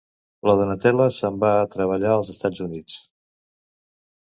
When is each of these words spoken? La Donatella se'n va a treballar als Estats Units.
La 0.49 0.53
Donatella 0.61 1.07
se'n 1.17 1.37
va 1.43 1.51
a 1.59 1.69
treballar 1.77 2.15
als 2.15 2.33
Estats 2.35 2.65
Units. 2.69 2.99